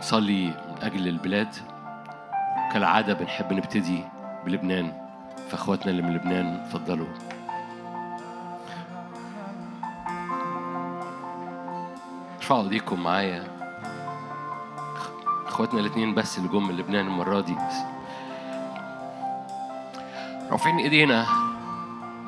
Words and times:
نصلي 0.00 0.46
من 0.46 0.82
أجل 0.82 1.08
البلاد. 1.08 1.48
كالعادة 2.72 3.14
بنحب 3.14 3.52
نبتدي 3.52 4.04
بلبنان 4.46 4.92
فأخواتنا 5.50 5.90
اللي 5.90 6.02
من 6.02 6.14
لبنان 6.14 6.46
اتفضلوا. 6.46 7.06
ارفعوا 12.36 12.62
ايديكم 12.62 13.02
معايا. 13.02 13.44
إخواتنا 15.46 15.80
الاثنين 15.80 16.14
بس 16.14 16.38
اللي 16.38 16.48
جم 16.48 16.68
من 16.68 16.76
لبنان 16.76 17.06
المرة 17.06 17.40
دي. 17.40 17.56
رافعين 20.50 20.78
إيدينا 20.78 21.26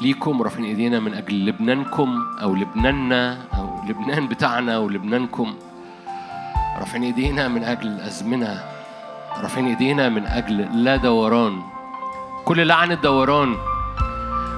ليكم 0.00 0.40
ورافعين 0.40 0.64
إيدينا 0.64 1.00
من 1.00 1.14
أجل 1.14 1.46
لبنانكم 1.46 2.22
أو 2.42 2.54
لبناننا 2.54 3.38
أو 3.58 3.82
لبنان 3.88 4.28
بتاعنا 4.28 4.78
ولبنانكم 4.78 5.54
رافعين 6.82 7.04
ايدينا 7.04 7.48
من 7.48 7.64
أجل 7.64 7.86
الازمنه 7.86 8.64
رافعين 9.42 9.66
ايدينا 9.66 10.08
من 10.08 10.26
أجل 10.26 10.84
لا 10.84 10.96
دوران. 10.96 11.62
كل 12.44 12.66
لعنه 12.66 12.94
دوران 12.94 13.54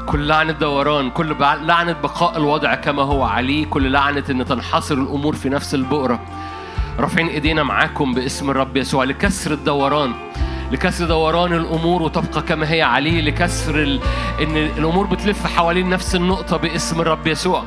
كل 0.07 0.27
لعنة 0.27 0.53
دوران 0.53 1.11
كل 1.11 1.37
لعنة 1.67 1.93
بقاء 1.93 2.37
الوضع 2.37 2.75
كما 2.75 3.03
هو 3.03 3.23
عليه 3.23 3.67
كل 3.67 3.93
لعنة 3.93 4.25
إن 4.31 4.45
تنحصر 4.45 4.95
الأمور 4.95 5.35
في 5.35 5.49
نفس 5.49 5.75
البؤرة. 5.75 6.21
رافعين 6.99 7.29
ايدينا 7.29 7.63
معاكم 7.63 8.15
باسم 8.15 8.51
الرب 8.51 8.77
يسوع 8.77 9.05
لكسر 9.05 9.53
الدوران. 9.53 10.13
لكسر 10.73 11.07
دوران 11.07 11.53
الأمور 11.53 12.03
وتبقى 12.03 12.43
كما 12.43 12.71
هي 12.71 12.83
عليه 12.83 13.21
لكسر 13.21 13.83
ال... 13.83 14.01
إن 14.41 14.57
الأمور 14.57 15.07
بتلف 15.07 15.47
حوالين 15.47 15.91
نفس 15.91 16.15
النقطة 16.15 16.57
باسم 16.57 17.01
الرب 17.01 17.27
يسوع. 17.27 17.65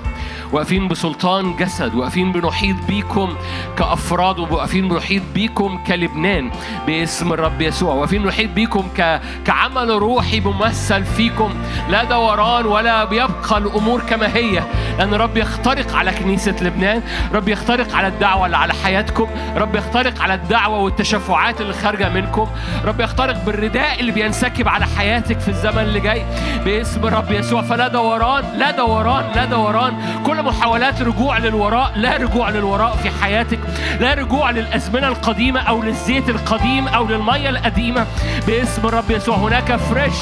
واقفين 0.52 0.88
بسلطان 0.88 1.56
جسد 1.56 1.96
واقفين 1.96 2.32
بنحيط 2.32 2.76
بيكم 2.88 3.36
كأفراد 3.78 4.40
وواقفين 4.40 4.88
بنحيط 4.90 5.24
بيكم 5.34 5.80
كلبنان 5.88 6.52
باسم 6.88 7.34
الرب 7.34 7.62
يسوع 7.62 7.94
واقفين 7.94 8.24
بنحيط 8.24 8.50
بيكم 8.50 8.88
ك... 8.98 9.22
كعمل 9.46 9.90
روحي 9.90 10.40
ممثل 10.40 11.04
فيكم. 11.04 11.54
لا 11.90 12.04
دوران 12.04 12.66
ولا 12.66 13.06
بيبقى 13.06 13.58
الأمور 13.58 14.02
كما 14.02 14.36
هي 14.36 14.64
لأن 15.00 15.14
رب 15.14 15.38
يخترق 15.38 15.96
على 15.96 16.12
كنيسة 16.12 16.56
لبنان 16.62 17.02
رب 17.34 17.48
يخترق 17.48 17.96
على 17.96 18.08
الدعوة 18.08 18.46
اللي 18.46 18.58
على 18.58 18.74
حياتكم 18.74 19.28
رب 19.56 19.76
يخترق 19.76 20.22
على 20.22 20.34
الدعوة 20.34 20.80
والتشفعات 20.80 21.62
اللي 21.62 21.74
خارجة 21.74 22.10
منكم 22.10 22.48
رب 22.86 23.02
يخترق 23.02 23.46
بالرداء 23.46 24.00
اللي 24.00 24.12
بينسكب 24.12 24.68
على 24.68 24.86
حياتك 24.98 25.40
في 25.40 25.48
الزمن 25.48 25.80
اللي 25.80 26.00
جاي 26.00 26.26
باسم 26.66 27.08
الرب 27.08 27.32
يسوع. 27.32 27.62
فلا 27.62 27.88
دوران 27.88 28.44
لا 28.58 28.72
دوران 28.72 29.26
لا 29.36 29.46
دوران. 29.46 29.94
كل 30.26 30.44
محاولات 30.44 31.02
رجوع 31.02 31.38
للوراء 31.38 31.92
لا 31.96 32.18
رجوع 32.18 32.50
للوراء 32.50 32.96
في 33.04 33.10
حياتك 33.24 33.60
لا 34.00 34.14
رجوع 34.14 34.52
للأزمنة 34.52 35.08
القديمة 35.08 35.60
أو 35.60 35.84
للزيت 35.84 36.30
القديم 36.30 36.88
أو 36.88 37.08
للمية 37.08 37.50
القديمة. 37.50 38.08
باسم 38.48 38.88
الرب 38.88 39.12
يسوع 39.12 39.36
هناك 39.36 39.76
fresh 39.76 40.18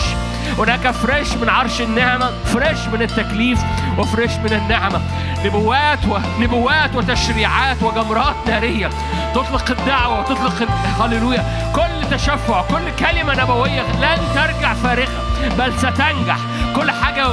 هناك 0.58 0.92
fresh 0.92 1.34
من 1.34 1.50
عرش 1.50 1.82
النعمة 1.82 2.32
fresh 2.46 2.88
من 2.94 3.02
التكليف 3.02 3.60
و 3.98 4.04
fresh 4.04 4.32
من 4.32 4.54
النعمة. 4.54 5.02
نبوات 5.46 6.00
ونبوات 6.06 6.96
وتشريعات 6.96 7.84
وجمرات 7.84 8.36
نارية 8.48 8.90
تطلق 9.36 9.72
الدعوة 9.72 10.20
وتطلق 10.20 10.70
هللويا. 11.02 11.72
كل 11.76 12.18
تشفع 12.18 12.62
كل 12.62 13.06
كلمة 13.06 13.44
نبوية 13.44 13.82
لن 13.82 14.18
ترجع 14.36 14.74
فارغة 14.74 15.26
بل 15.58 15.74
ستنجح. 15.78 16.38
كل 16.76 16.92
حاجة 16.92 17.28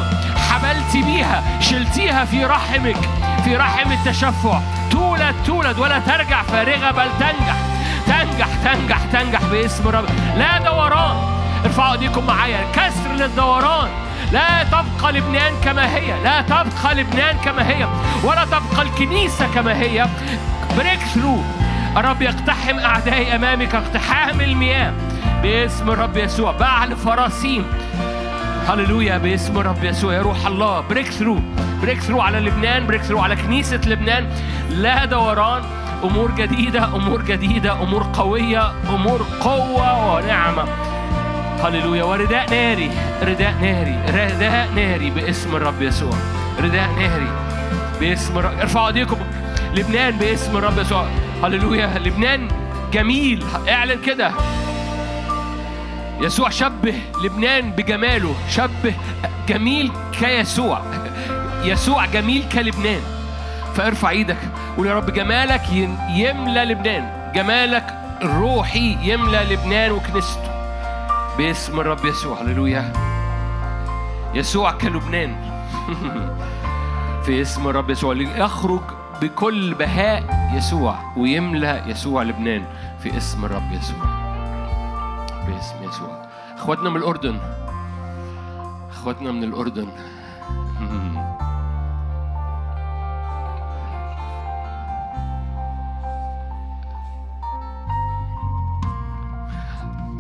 حملتي 0.51 1.03
بيها 1.03 1.43
شلتيها 1.61 2.25
في 2.25 2.45
رحمك 2.45 2.97
في 3.45 3.57
رحم 3.57 3.93
التشفع. 3.93 4.61
تولد 4.91 5.35
تولد 5.47 5.79
ولا 5.79 5.99
ترجع 5.99 6.43
فارغة 6.43 6.91
بل 6.91 7.09
تنجح. 7.21 7.57
تنجح 8.07 8.49
تنجح 8.65 8.99
تنجح 9.13 9.41
باسم 9.51 9.89
الرب 9.89 10.05
لا 10.37 10.59
دوران. 10.59 11.17
ارفعوا 11.65 11.93
ايديكم 11.93 12.27
معايا. 12.27 12.67
كسر 12.73 13.13
للدوران. 13.13 13.89
لا 14.33 14.63
تبقى 14.63 15.13
لبنان 15.13 15.53
كما 15.65 15.97
هي. 15.97 16.23
لا 16.25 16.41
تبقى 16.41 16.95
لبنان 16.95 17.37
كما 17.45 17.69
هي. 17.69 17.89
ولا 18.25 18.45
تبقى 18.45 18.83
الكنيسة 18.83 19.47
كما 19.55 19.73
هي. 19.73 20.07
breakthrough 20.79 21.39
الرب 21.97 22.23
يقتحم 22.23 22.79
أعدائي 22.79 23.37
أمامك 23.37 23.75
اقتحام 23.75 24.41
المياه. 24.41 24.93
باسم 25.43 25.91
الرب 25.91 26.17
يسوع. 26.17 26.53
بعل 26.53 26.97
فراصيم 26.97 27.67
هللويا 28.69 29.19
باسم 29.19 29.59
الرب 29.59 29.85
يسوع. 29.85 30.15
يا 30.15 30.23
روح 30.23 30.47
الله 30.47 30.81
breakthrough 30.81 31.39
breakthrough 31.83 32.21
على 32.21 32.41
لبنان 32.41 32.87
breakthrough 32.87 33.19
على 33.19 33.37
كنيسة 33.37 33.81
لبنان. 33.87 34.27
لا 34.71 35.05
دوران. 35.05 35.63
أمور 36.05 36.31
جديدة 36.31 36.85
أمور 36.85 37.23
جديدة 37.23 37.83
أمور 37.83 38.07
قوية 38.13 38.73
أمور 38.89 39.27
قوة 39.41 40.15
ونعمة. 40.15 40.65
هللويا. 41.65 42.05
ورداء 42.05 42.51
ناري 42.51 42.91
رداء 43.23 43.55
ناري 43.61 43.99
رداء 44.09 44.69
ناري 44.75 45.11
باسم 45.11 45.57
الرب 45.57 45.83
يسوع. 45.83 46.15
رداء 46.63 46.89
ناري 46.99 47.29
باسم 48.01 48.39
الرب. 48.39 48.59
ارفعوا 48.61 48.87
ايديكم. 48.87 49.17
لبنان 49.75 50.17
باسم 50.19 50.57
الرب 50.57 50.79
يسوع. 50.79 51.07
هللويا. 51.45 51.99
لبنان 51.99 52.49
جميل. 52.93 53.45
اعلن 53.69 53.99
كده. 54.07 54.33
يسوع 56.23 56.49
شبه 56.49 56.95
لبنان 57.25 57.71
بجماله 57.71 58.35
شبه 58.49 58.95
جميل 59.49 59.93
كيسوع. 60.21 60.83
يسوع 61.65 62.07
جميل 62.07 62.49
كلبنان. 62.53 63.01
فارفع 63.75 64.11
إيدك 64.11 64.37
قول 64.77 64.87
يا 64.87 64.95
رب 64.95 65.11
جمالك 65.11 65.63
يملى 66.15 66.65
لبنان. 66.65 67.33
جمالك 67.35 67.99
الروحي 68.23 68.99
يملى 69.03 69.47
لبنان 69.51 69.93
وكنيسته. 69.93 70.51
باسم 71.39 71.81
الرب 71.81 72.05
يسوع 72.05 72.43
هللويا. 72.43 72.93
يسوع 74.35 74.73
كلبنان. 74.73 75.37
في 77.25 77.43
اسم 77.43 77.69
الرب 77.69 77.91
يسوع 77.91 78.13
ليخرج 78.13 78.83
بكل 79.23 79.75
بهاء 79.75 80.51
يسوع 80.55 80.99
ويملى 81.17 81.83
يسوع 81.87 82.23
لبنان. 82.23 82.65
في 83.03 83.17
اسم 83.17 83.45
الرب 83.45 83.73
يسوع. 83.73 84.22
باسم 85.47 85.83
يسوع 85.85 86.27
أخواتنا 86.57 86.91
من 86.91 86.97
الأردن. 86.97 87.39
أخواتنا 88.91 89.33
من 89.33 89.45
الأردن. 89.45 89.89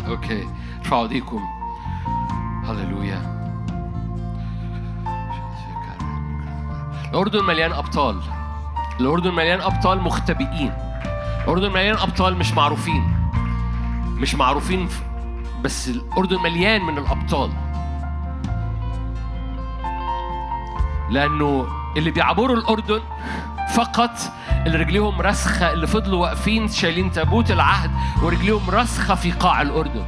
أوكي. 0.08 0.48
ارفعوا 0.78 1.02
ايديكم. 1.02 1.40
هللويا. 2.64 3.42
الأردن 7.12 7.44
مليان 7.44 7.72
أبطال. 7.72 8.20
الأردن 9.00 9.34
مليان 9.34 9.60
أبطال 9.60 10.00
مختبئين. 10.00 10.72
الأردن 11.44 11.72
مليان 11.72 11.96
أبطال 11.96 12.36
مش 12.36 12.52
معروفين. 12.52 13.16
مش 14.04 14.34
معروفين 14.34 14.88
بس 15.64 15.88
الأردن 15.88 16.42
مليان 16.42 16.82
من 16.82 16.98
الأبطال. 16.98 17.50
لأنه 21.10 21.66
اللي 21.96 22.10
بيعبروا 22.10 22.56
الأردن 22.56 23.00
فقط 23.74 24.10
اللي 24.66 24.78
رجليهم 24.78 25.20
رسخة 25.20 25.72
اللي 25.72 25.86
فضلوا 25.86 26.22
واقفين 26.22 26.68
شايلين 26.68 27.12
تابوت 27.12 27.50
العهد 27.50 27.90
ورجليهم 28.22 28.70
رسخة 28.70 29.14
في 29.14 29.30
قاع 29.30 29.62
الأردن. 29.62 30.04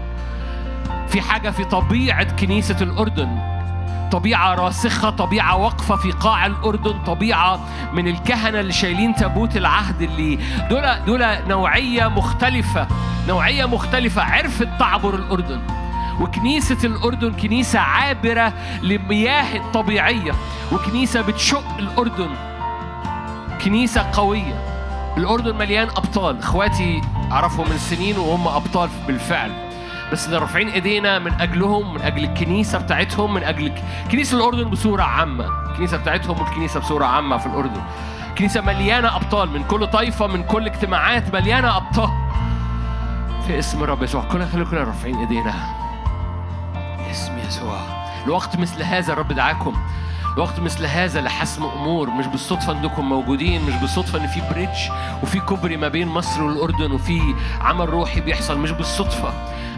في 1.08 1.20
حاجة 1.20 1.50
في 1.50 1.64
طبيعة 1.64 2.36
كنيسة 2.36 2.76
الأردن 2.80 3.53
طبيعة 4.14 4.54
راسخة 4.54 5.10
طبيعة 5.10 5.56
واقفة 5.56 5.96
في 5.96 6.10
قاع 6.10 6.46
الأردن 6.46 7.02
طبيعة 7.06 7.60
من 7.92 8.08
الكهنة 8.08 8.60
اللي 8.60 8.72
شايلين 8.72 9.14
تابوت 9.14 9.56
العهد 9.56 10.02
اللي 10.02 10.38
دول 10.70 11.04
دول 11.06 11.26
نوعية 11.48 12.08
مختلفة 12.08 12.86
نوعية 13.28 13.64
مختلفة 13.66 14.22
عرفت 14.22 14.68
تعبر 14.78 15.14
الأردن. 15.14 15.60
وكنيسة 16.20 16.76
الأردن 16.84 17.32
كنيسة 17.32 17.78
عابرة 17.78 18.52
لمياه 18.82 19.56
الطبيعية 19.56 20.32
وكنيسة 20.72 21.20
بتشق 21.20 21.76
الأردن. 21.78 22.30
كنيسة 23.64 24.10
قوية. 24.12 24.62
الأردن 25.16 25.56
مليان 25.56 25.88
أبطال. 25.88 26.38
إخواتي 26.38 27.00
أعرفهم 27.32 27.70
من 27.70 27.78
سنين 27.78 28.18
وهم 28.18 28.48
أبطال 28.48 28.88
بالفعل. 29.06 29.73
بس 30.12 30.26
اللي 30.26 30.38
رافعين 30.38 30.68
إيدينا 30.68 31.18
من 31.18 31.32
أجلهم 31.40 31.94
من 31.94 32.02
أجل 32.02 32.24
الكنيسة 32.24 32.78
بتاعتهم 32.78 33.34
من 33.34 33.44
أجل 33.44 33.72
كنيسة 34.12 34.36
الأردن 34.36 34.70
بصورة 34.70 35.02
عامة. 35.02 35.46
الكنيسه 35.70 35.96
بتاعتهم 35.96 36.40
والكنيسة 36.40 36.80
بصورة 36.80 37.04
عامة 37.04 37.36
في 37.36 37.46
الأردن. 37.46 37.80
كنيسة 38.38 38.60
مليانة 38.60 39.16
أبطال 39.16 39.50
من 39.50 39.64
كل 39.64 39.86
طائفة 39.86 40.26
من 40.26 40.42
كل 40.42 40.66
اجتماعات 40.66 41.34
مليانة 41.34 41.76
أبطال. 41.76 42.10
في 43.46 43.58
اسم 43.58 43.82
الرب 43.84 44.02
يسوع 44.02 44.24
كلنا 44.24 44.46
خلينا 44.46 44.70
كلنا 44.70 44.84
رافعين 44.84 45.18
إيدينا. 45.18 45.54
اسم 47.10 47.38
يسوع. 47.38 47.78
لوقت 48.26 48.56
مثل 48.56 48.82
هذا 48.82 49.12
الرب 49.12 49.32
دعاكم. 49.32 49.76
وقت 50.36 50.60
مثل 50.60 50.86
هذا 50.86 51.20
لحسم 51.20 51.64
أمور 51.64 52.10
مش 52.10 52.26
بالصدفة 52.26 52.72
إنكم 52.72 53.08
موجودين 53.08 53.62
مش 53.66 53.74
بالصدفة 53.74 54.18
إن 54.18 54.26
في 54.26 54.42
بريدج 54.50 54.90
وفي 55.22 55.40
كوبري 55.40 55.76
ما 55.76 55.88
بين 55.88 56.08
مصر 56.08 56.42
والأردن 56.42 56.92
وفي 56.92 57.34
عمل 57.60 57.88
روحي 57.88 58.20
بيحصل 58.20 58.58
مش 58.58 58.70
بالصدفة. 58.70 59.32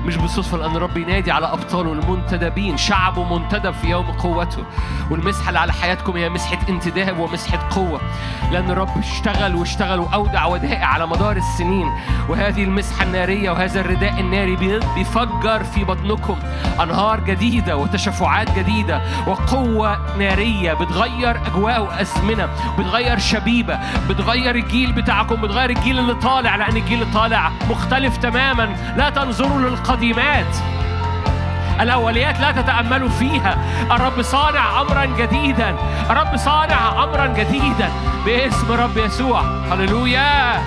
مش 0.05 0.17
بالصدفة 0.17 0.59
لأن 0.59 0.77
الرب 0.77 0.97
ينادي 0.97 1.31
على 1.31 1.47
أبطاله 1.47 1.93
المنتدبين. 1.93 2.77
شعبه 2.77 3.39
منتدب 3.39 3.71
في 3.71 3.87
يوم 3.87 4.07
قوته. 4.07 4.65
والمسحة 5.11 5.49
اللي 5.49 5.59
على 5.59 5.73
حياتكم 5.73 6.17
هي 6.17 6.29
مسحة 6.29 6.59
انتداب 6.69 7.19
ومسحة 7.19 7.69
قوة. 7.71 8.01
لأن 8.53 8.71
الرب 8.71 8.99
اشتغل 8.99 9.55
واشتغل 9.55 9.99
وأودع 9.99 10.47
ودائع 10.47 10.87
على 10.87 11.07
مدار 11.07 11.37
السنين. 11.37 11.93
وهذه 12.29 12.65
المسحة 12.65 13.05
النارية 13.05 13.51
وهذا 13.51 13.81
الرداء 13.81 14.21
الناري 14.21 14.57
بيفجر 14.95 15.65
في 15.65 15.85
بطنكم. 15.85 16.37
أنهار 16.83 17.21
جديدة 17.21 17.77
وتشفعات 17.77 18.59
جديدة 18.59 19.03
وقوة 19.27 20.17
نارية. 20.19 20.73
بتغير 20.73 21.37
أجواء 21.47 21.83
وأزمنة. 21.83 22.49
بتغير 22.79 23.19
شبيبة. 23.19 23.79
بتغير 24.09 24.55
الجيل 24.55 24.93
بتاعكم. 24.93 25.41
بتغير 25.41 25.71
الجيل 25.71 25.99
اللي 25.99 26.15
طالع. 26.15 26.57
لأن 26.57 26.77
الجيل 26.77 27.03
اللي 27.03 27.15
طالع 27.15 27.53
مختلف 27.71 28.17
تماما. 28.17 28.77
لا 28.97 29.11
تنظروا 29.11 29.61
للقديمات 29.87 30.57
الأوليات 31.81 32.41
لا 32.41 32.53
تتأملوا 32.53 33.09
فيها. 33.09 33.57
الرب 33.91 34.23
صانع 34.23 34.81
أمرا 34.81 35.05
جديدا. 35.05 35.77
الرب 36.11 36.37
صانع 36.37 37.05
أمرا 37.05 37.27
جديدا. 37.27 37.91
باسم 38.25 38.73
رب 38.73 38.97
يسوع. 38.97 39.41
هللويا. 39.73 40.63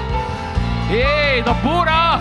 إيه 0.92 1.42
دبورة. 1.42 2.19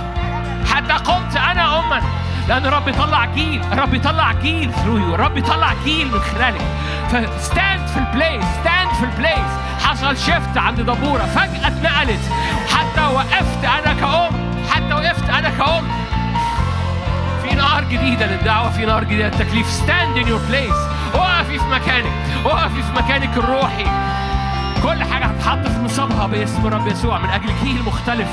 حتى 0.74 0.92
قمت 0.92 1.36
أنا 1.36 1.78
أما. 1.78 2.02
لأن 2.48 2.66
الرب 2.66 2.88
يطلع 2.88 3.24
جيل. 3.24 3.62
الرب 3.72 3.94
يطلع 3.94 4.32
جيل 4.32 4.72
ثرو 4.72 5.14
الرب 5.14 5.36
يطلع 5.36 5.72
جيل 5.84 6.06
من 6.12 6.20
خلالك. 6.20 6.62
ف 7.08 7.21
stand 7.21 7.86
في 7.86 7.96
ال 7.96 8.04
place 8.04 8.44
stand 8.60 8.90
في 8.98 9.04
ال 9.04 9.12
place 9.12 9.50
حصل 9.84 10.16
shift 10.16 10.58
عند 10.58 10.80
دبورة. 10.80 11.22
فجأة 11.22 11.66
اتنقلت. 11.68 12.20
حتى 12.74 13.04
وقفت 13.14 13.64
أنا 13.64 13.94
كأم. 14.00 14.32
حتى 14.70 14.94
وقفت 14.94 15.30
أنا 15.30 15.50
كأم. 15.50 16.07
نار 17.78 17.88
جديدة 17.88 18.26
للدعوة 18.26 18.70
في 18.70 18.86
نار 18.86 19.04
جديدة 19.04 19.24
للتكليف 19.24 19.66
stand 19.66 20.16
in 20.16 20.28
your 20.28 20.40
place 20.48 20.74
اقفي 21.14 21.58
في 21.58 21.64
مكانك 21.64 22.12
اقفي 22.44 22.82
في 22.82 22.92
مكانك 22.92 23.36
الروحي. 23.36 23.84
كل 24.82 25.04
حاجة 25.04 25.24
هتحط 25.24 25.66
في 25.66 25.78
نصابها 25.84 26.26
باسم 26.26 26.66
رب 26.66 26.86
يسوع. 26.86 27.18
من 27.18 27.30
أجل 27.30 27.48
جيل 27.64 27.82
مختلف 27.82 28.28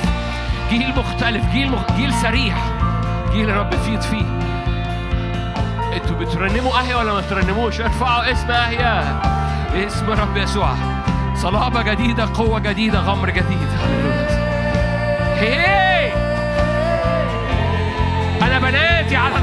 جيل 0.70 0.94
مختلف 0.98 1.46
جيل 1.52 1.72
مخ... 1.72 1.92
جيل 1.98 2.14
سريع. 2.14 2.56
جيل 3.32 3.50
الرب 3.50 3.74
يفيض 3.74 4.02
فيه. 4.02 4.26
أنتوا 5.94 6.16
بترنموا 6.20 6.80
اهيا 6.80 6.96
ولا 6.96 7.14
ما 7.14 7.22
ترنموش 7.22 7.82
ارفعوا 7.82 8.32
اسم 8.32 8.52
اهيا 8.52 9.22
باسم 9.74 10.10
رب 10.10 10.38
يسوع. 10.38 10.76
صلابة 11.36 11.82
جديدة 11.82 12.30
قوة 12.34 12.60
جديدة 12.60 13.00
غمر 13.00 13.30
جديد. 13.30 13.70
هي 15.36 15.85
أنا 18.56 18.72
بنادي 18.72 19.16
على 19.16 19.36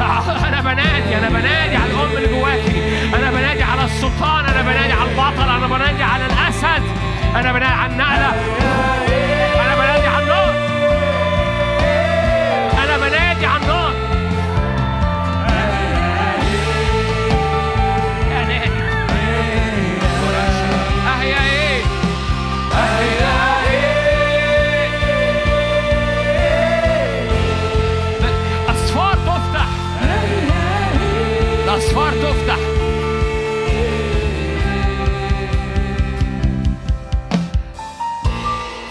أنا 0.49 0.61
بنادي 0.61 1.19
أنا 1.19 1.29
بنادي 1.29 1.77
على 1.77 1.91
الأم 1.91 2.17
اللي 2.17 2.29
جواكي. 2.29 2.83
أنا 3.15 3.31
بنادي 3.31 3.63
على 3.63 3.85
السلطان 3.85 4.45
أنا 4.45 4.63
بنادي 4.63 4.93
على 4.93 5.11
البطل 5.11 5.49
أنا 5.49 5.67
بنادي 5.67 6.03
على 6.03 6.27
الأسد. 6.27 6.83
أنا 7.37 7.53
بنادي 7.53 7.73
على 7.73 7.93
النقلة. 7.93 8.33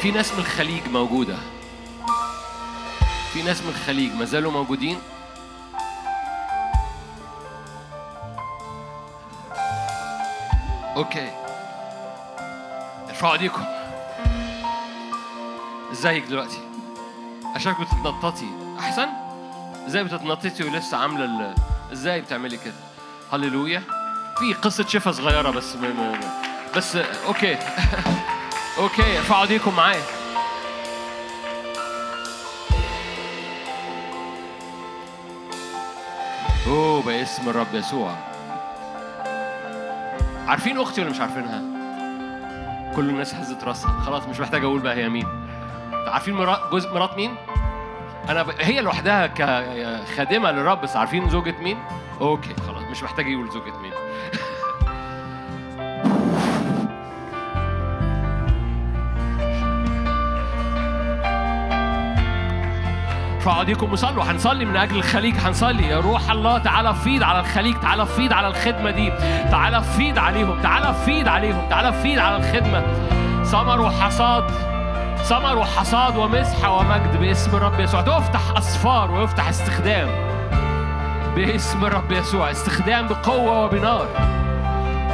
في 0.01 0.11
ناس 0.11 0.33
من 0.33 0.39
الخليج 0.39 0.87
موجودة. 0.87 1.37
في 3.33 3.41
ناس 3.43 3.61
من 3.61 3.69
الخليج 3.69 4.11
ما 4.13 4.25
زالوا 4.25 4.51
موجودين؟ 4.51 4.99
أوكي. 10.95 11.31
ارفعوا 13.09 13.33
ايديكم. 13.33 13.63
ازيك 15.91 16.23
دلوقتي؟ 16.25 16.59
عشان 17.55 17.73
كنت 17.73 17.87
بتتنططي. 17.93 18.49
أحسن؟ 18.79 19.07
إزاي 19.87 20.03
بتتنططي 20.03 20.63
ولسه 20.63 20.97
عاملة 20.97 21.25
ال... 21.25 21.55
إزاي 21.93 22.21
بتعملي 22.21 22.57
كده؟ 22.57 22.73
هللويا. 23.33 23.83
في 24.39 24.53
قصة 24.53 24.87
شفا 24.87 25.11
صغيرة 25.11 25.49
بس 25.49 25.75
م... 25.75 25.85
م... 25.85 26.19
بس 26.75 26.95
okay. 26.95 27.57
Okay 28.77 29.17
ارفعوا 29.17 29.41
ايديكم 29.43 29.75
معايا 29.75 30.01
اوه 36.67 37.01
باسم 37.01 37.49
الرب 37.49 37.73
يسوع 37.73 38.15
عارفين 40.47 40.79
أختي 40.79 41.01
ولا 41.01 41.09
مش 41.09 41.19
عارفينها 41.19 41.61
كل 42.95 43.09
الناس 43.09 43.35
هزت 43.35 43.63
راسها 43.63 43.99
خلاص 44.05 44.23
مش 44.27 44.39
محتاج 44.39 44.63
أقول 44.63 44.79
بقى 44.79 44.95
هي 44.95 45.09
مين 45.09 45.27
عارفين 46.07 46.33
مرات 46.33 46.59
جزء 46.71 46.93
مرات 46.93 47.15
مين 47.17 47.35
أنا 48.29 48.43
ب... 48.43 48.49
هي 48.59 48.81
لوحدها 48.81 49.27
كخادمه 49.27 50.51
للرب 50.51 50.81
بس 50.81 50.95
عارفين 50.95 51.29
زوجة 51.29 51.55
مين 51.61 51.79
أوكي 52.21 52.55
خلاص 52.67 52.83
مش 52.83 53.03
محتاج 53.03 53.27
يقول 53.27 53.49
زوجة 53.51 53.77
مين 53.77 53.93
ارفعوا 63.41 63.59
ايديكم 63.59 63.93
وصلوا 63.93 64.23
هنصلي 64.23 64.65
من 64.65 64.77
أجل 64.77 64.95
الخليج. 64.95 65.35
هنصلي. 65.37 65.87
يا 65.87 65.99
روح 65.99 66.31
الله 66.31 66.57
تعالى 66.57 66.93
فيض 66.93 67.23
على 67.23 67.39
الخليج. 67.39 67.75
تعالى 67.75 68.05
فيض 68.05 68.33
على 68.33 68.47
الخدمة 68.47 68.91
دي. 68.91 69.11
تعالى 69.51 69.83
فيض 69.83 70.19
عليهم. 70.19 70.61
تعالى 70.61 70.93
فيض 71.05 71.27
عليهم. 71.27 71.69
تعالى 71.69 71.93
فيض 71.93 72.19
على 72.19 72.35
الخدمة. 72.35 72.83
ثمر 73.43 73.81
وحصاد. 73.81 74.51
ثمر 75.23 75.57
وحصاد 75.57 76.17
ومسحه 76.17 76.71
ومجد 76.71 77.19
باسم 77.19 77.55
الرب 77.55 77.79
يسوع. 77.79 78.01
تفتح 78.01 78.41
أسفار 78.57 79.11
ويفتح 79.11 79.49
استخدام 79.49 80.09
باسم 81.35 81.85
الرب 81.85 82.11
يسوع. 82.11 82.51
استخدام 82.51 83.07
بقوة 83.07 83.65
وبنار. 83.65 84.07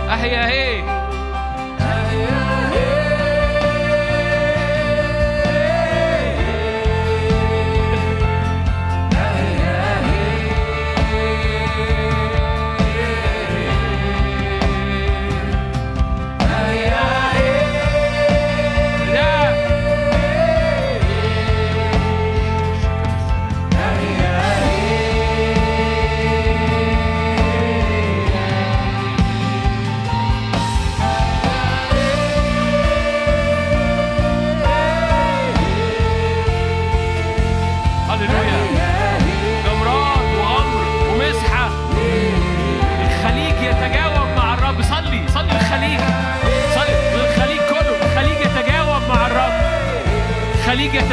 أهي 0.10 0.38
أهي. 0.38 0.97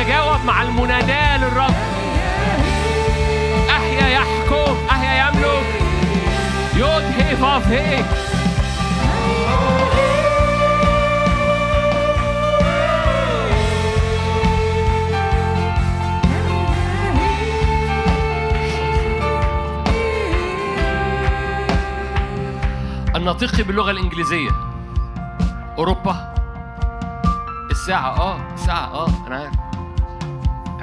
يتجاوب 0.04 0.44
مع 0.44 0.62
المناداة 0.62 1.36
للرب. 1.36 1.74
أحيا 3.70 4.08
يحكم 4.08 4.76
أحيا 4.90 5.28
يملك 5.28 5.66
يود 6.76 7.02
هي 7.18 7.36
فاف 7.36 7.66
هي. 7.68 8.04
أن 23.16 23.24
نطقي 23.24 23.62
باللغة 23.62 23.90
الإنجليزية. 23.90 24.50
أوروبا. 25.78 26.34
الساعة 27.70 28.20
آه 28.20 28.54
الساعة 28.54 28.86
آه 28.86 29.08
أنا 29.26 29.36
عارف. 29.36 29.63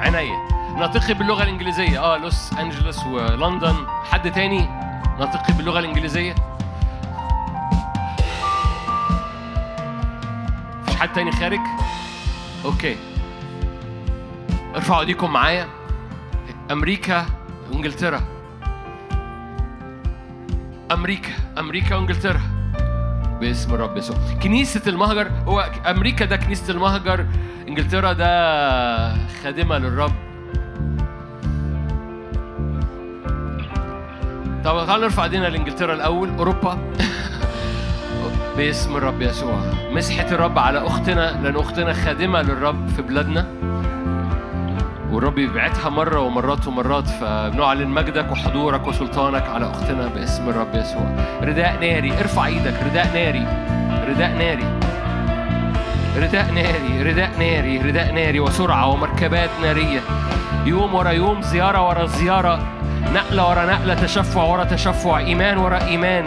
عينيا 0.01 0.47
نطقي 0.77 1.13
باللغة 1.13 1.43
الإنجليزية. 1.43 2.03
آه 2.03 2.17
لوس 2.17 2.53
أنجلوس 2.53 3.05
ولندن. 3.05 3.75
حد 4.11 4.31
تاني؟ 4.31 4.69
نطقي 5.19 5.53
باللغة 5.53 5.79
الإنجليزية. 5.79 6.35
مفيش 10.81 10.95
حد 10.95 11.13
تاني 11.13 11.31
خارج؟ 11.31 11.59
أوكي. 12.65 12.97
ارفعوا 14.75 14.99
إيديكم 14.99 15.33
معايا. 15.33 15.67
أمريكا 16.71 17.25
وإنجلترا. 17.71 18.21
أمريكا 20.91 21.31
أمريكا 21.59 21.95
وإنجلترا. 21.95 22.41
باسم 23.41 23.73
الرب 23.73 23.97
يسوع. 23.97 24.17
كنيسة 24.43 24.81
المهجر 24.87 25.31
هو 25.47 25.71
أمريكا 25.89 26.25
ده 26.25 26.35
كنيسة 26.35 26.73
المهجر 26.73 27.25
إنجلترا 27.67 28.13
ده 28.13 29.15
خادمة 29.43 29.77
للرب. 29.77 30.13
طب 34.63 34.85
تعالوا 34.85 35.03
نرفع 35.05 35.23
ايدينا 35.23 35.47
لإنجلترا 35.47 35.93
الأول 35.93 36.29
أوروبا. 36.29 36.77
باسم 38.57 38.97
الرب 38.97 39.21
يسوع. 39.21 39.61
مسحة 39.91 40.31
الرب 40.31 40.59
على 40.59 40.87
أختنا 40.87 41.41
لأن 41.43 41.55
أختنا 41.55 41.93
خادمة 41.93 42.41
للرب 42.41 42.87
في 42.87 43.01
بلادنا. 43.01 43.47
والرب 45.11 45.37
يبعتها 45.37 45.89
مرة 45.89 46.19
ومرات 46.19 46.67
ومرات 46.67 47.07
فبنعلن 47.07 47.87
مجدك 47.87 48.31
وحضورك 48.31 48.87
وسلطانك 48.87 49.43
على 49.47 49.69
أختنا 49.69 50.07
باسم 50.07 50.49
الرب 50.49 50.75
يسوع. 50.75 51.15
رداء 51.41 51.77
ناري 51.81 52.11
ارفع 52.19 52.45
إيدك. 52.45 52.73
رداء 52.85 53.07
ناري 53.13 53.47
رداء 54.07 54.31
ناري 54.31 54.65
رداء 56.17 56.51
ناري 56.51 57.03
رداء 57.03 57.31
ناري 57.39 57.77
رداء 57.77 58.13
ناري 58.13 58.39
وسرعة 58.39 58.87
ومركبات 58.87 59.49
نارية. 59.61 59.99
يوم 60.65 60.95
ورا 60.95 61.09
يوم 61.09 61.41
زيارة 61.41 61.87
ورا 61.87 62.05
زيارة 62.05 62.59
نقلة 63.13 63.49
ورا 63.49 63.65
نقلة 63.65 63.93
تشفع 63.93 64.43
ورا 64.43 64.63
تشفع 64.63 65.17
إيمان 65.17 65.57
ورا 65.57 65.83
إيمان. 65.83 66.25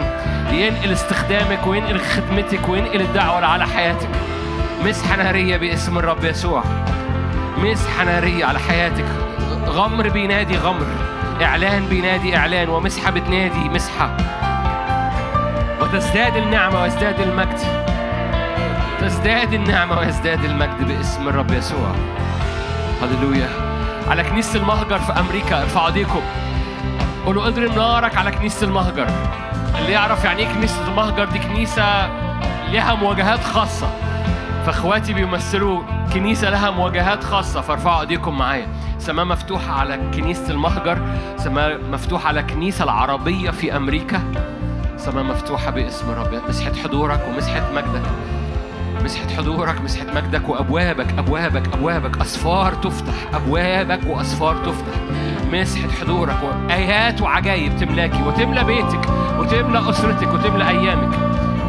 ينقل 0.51 0.91
استخدامك 0.91 1.67
وينقل 1.67 1.99
خدمتك 1.99 2.69
وينقل 2.69 3.01
الدعوة 3.01 3.45
على 3.45 3.67
حياتك. 3.67 4.09
مسحة 4.85 5.23
نارية 5.23 5.57
باسم 5.57 5.97
الرب 5.97 6.23
يسوع. 6.23 6.63
مسحة 7.57 8.03
نارية 8.03 8.45
على 8.45 8.59
حياتك. 8.59 9.05
غمر 9.67 10.09
بينادي 10.09 10.57
غمر. 10.57 10.85
إعلان 11.41 11.85
بينادي 11.85 12.37
إعلان 12.37 12.69
ومسحة 12.69 13.11
بتنادي 13.11 13.69
مسحة. 13.69 14.17
وتزداد 15.81 16.35
النعمة 16.35 16.81
ويزداد 16.81 17.19
المجد. 17.19 17.59
تزداد 19.01 19.53
النعمة 19.53 19.99
ويزداد 19.99 20.43
المجد 20.43 20.87
باسم 20.87 21.27
الرب 21.27 21.51
يسوع. 21.51 21.91
هللويا. 23.01 23.49
على 24.07 24.23
كنيسة 24.23 24.59
المهجر 24.59 24.99
في 24.99 25.19
أمريكا 25.19 25.61
ارفعوا 25.61 25.87
إيديكم. 25.87 26.21
قولوا 27.25 27.47
اضرب 27.47 27.77
نارك 27.77 28.17
على 28.17 28.31
كنيسة 28.31 28.67
المهجر. 28.67 29.07
اللي 29.79 29.91
يعرف 29.91 30.25
يعني 30.25 30.39
إيه 30.39 30.53
كنيسة 30.53 30.87
المهجر؟ 30.87 31.25
دي 31.25 31.39
كنيسة 31.39 32.07
لها 32.71 32.95
مواجهات 32.95 33.43
خاصة. 33.43 33.87
فاخواتي 34.65 35.13
بيمثلوا 35.13 35.81
كنيسة 36.13 36.49
لها 36.49 36.69
مواجهات 36.69 37.23
خاصة 37.23 37.61
فارفعوا 37.61 38.01
ايديكم 38.01 38.37
معايا. 38.37 38.67
سماء 38.99 39.25
مفتوحة 39.25 39.73
على 39.73 39.99
كنيسة 40.13 40.49
المهجر 40.49 40.97
سماء 41.37 41.79
مفتوحة 41.91 42.27
على 42.27 42.43
كنيسة 42.43 42.83
العربية 42.83 43.51
في 43.51 43.77
أمريكا 43.77 44.21
سماء 44.97 45.23
مفتوحة 45.23 45.71
باسم 45.71 46.09
الرب 46.09 46.41
مسحة 46.49 46.73
حضورك 46.83 47.27
ومسحة 47.29 47.71
مجدك. 47.75 48.01
مسحة 49.03 49.29
حضورك 49.37 49.81
مسحة 49.81 50.05
مجدك 50.15 50.49
وأبوابك 50.49 51.07
أبوابك 51.17 51.73
أبوابك. 51.73 52.21
أسفار 52.21 52.73
تفتح 52.73 53.13
أبوابك 53.33 53.99
وأسفار 54.07 54.55
تفتح. 54.55 54.99
مسحة 55.53 55.89
حضورك 56.01 56.37
وآيات 56.43 57.21
وعجائب 57.21 57.77
تملاكي 57.77 58.23
وتملى 58.23 58.63
بيتك 58.63 59.09
وتملى 59.39 59.89
أسرتك 59.89 60.33
وتملى 60.33 60.69
أيامك. 60.69 61.19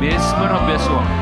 باسم 0.00 0.37
الرب 0.37 0.69
يسوع. 0.69 1.03